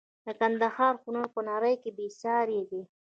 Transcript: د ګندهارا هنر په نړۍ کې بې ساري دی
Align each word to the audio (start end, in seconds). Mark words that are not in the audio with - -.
د 0.25 0.27
ګندهارا 0.39 0.99
هنر 1.03 1.25
په 1.33 1.41
نړۍ 1.49 1.75
کې 1.81 1.89
بې 1.97 2.07
ساري 2.21 2.59
دی 2.69 2.81